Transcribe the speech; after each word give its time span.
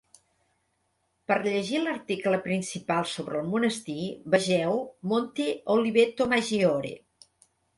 Per 1.31 1.35
llegir 1.43 1.81
l'article 1.83 2.39
principal 2.47 3.05
sobre 3.11 3.41
el 3.43 3.51
monestir, 3.51 4.09
vegeu 4.37 4.81
Monte 5.13 5.47
Oliveto 5.77 6.29
Maggiore. 6.33 6.97